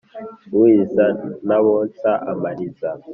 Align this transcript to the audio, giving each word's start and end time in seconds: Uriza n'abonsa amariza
Uriza 0.59 1.05
n'abonsa 1.47 2.11
amariza 2.31 2.89